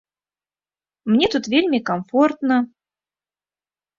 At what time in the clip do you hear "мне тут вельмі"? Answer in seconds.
1.11-1.79